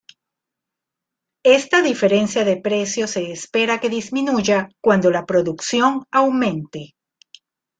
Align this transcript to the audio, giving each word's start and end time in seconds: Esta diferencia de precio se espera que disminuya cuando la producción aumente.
Esta 1.45 1.83
diferencia 1.83 2.43
de 2.43 2.57
precio 2.57 3.05
se 3.07 3.31
espera 3.31 3.79
que 3.79 3.87
disminuya 3.89 4.69
cuando 4.81 5.11
la 5.11 5.27
producción 5.27 6.05
aumente. 6.09 6.95